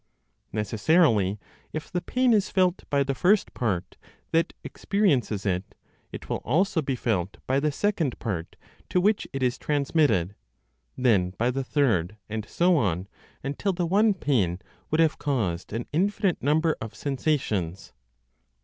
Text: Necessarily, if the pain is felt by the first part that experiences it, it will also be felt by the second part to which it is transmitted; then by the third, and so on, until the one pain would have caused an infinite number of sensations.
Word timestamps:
Necessarily, 0.51 1.37
if 1.73 1.91
the 1.91 2.01
pain 2.01 2.33
is 2.33 2.49
felt 2.49 2.89
by 2.89 3.03
the 3.03 3.13
first 3.13 3.53
part 3.53 3.97
that 4.31 4.51
experiences 4.63 5.45
it, 5.45 5.75
it 6.11 6.27
will 6.27 6.37
also 6.37 6.81
be 6.81 6.95
felt 6.95 7.37
by 7.45 7.59
the 7.59 7.71
second 7.71 8.17
part 8.17 8.55
to 8.89 8.99
which 8.99 9.27
it 9.31 9.43
is 9.43 9.59
transmitted; 9.59 10.33
then 10.97 11.35
by 11.37 11.51
the 11.51 11.63
third, 11.63 12.17
and 12.29 12.47
so 12.49 12.77
on, 12.77 13.07
until 13.43 13.73
the 13.73 13.85
one 13.85 14.15
pain 14.15 14.57
would 14.89 14.99
have 14.99 15.19
caused 15.19 15.71
an 15.71 15.85
infinite 15.93 16.41
number 16.41 16.75
of 16.81 16.95
sensations. 16.95 17.93